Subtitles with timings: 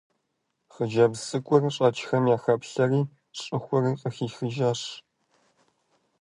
[0.73, 3.01] Хъыджэбз цӀыкӀур щэкӀхэм яхэплъэри
[3.41, 4.81] щӀыхур къыхихащ.